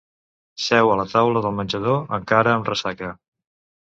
[0.67, 3.13] Seu a la taula del menjador, encara amb ressaca.